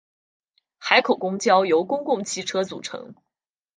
[0.79, 3.13] 海口公交由公共汽车组成。